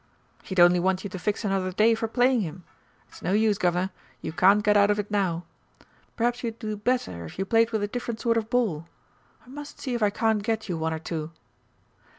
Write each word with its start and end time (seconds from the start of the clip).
"He'd 0.41 0.59
only 0.59 0.79
want 0.79 1.03
you 1.03 1.11
to 1.11 1.19
fix 1.19 1.45
another 1.45 1.71
day 1.71 1.93
for 1.93 2.07
playing 2.07 2.41
him. 2.41 2.63
It's 3.07 3.21
no 3.21 3.33
use, 3.33 3.59
Guv'nor, 3.59 3.91
you 4.19 4.31
can't 4.33 4.63
get 4.63 4.75
out 4.75 4.89
of 4.89 4.97
it 4.97 5.11
now. 5.11 5.43
Perhaps 6.15 6.43
you'd 6.43 6.57
do 6.57 6.75
better 6.75 7.23
if 7.25 7.37
you 7.37 7.45
played 7.45 7.69
with 7.69 7.83
a 7.83 7.87
different 7.87 8.19
sort 8.19 8.37
of 8.37 8.49
ball. 8.49 8.87
I 9.45 9.49
must 9.49 9.79
see 9.79 9.93
if 9.93 10.01
I 10.01 10.09
can't 10.09 10.41
get 10.41 10.67
you 10.67 10.75
one 10.75 10.91
or 10.91 10.97
two." 10.97 11.29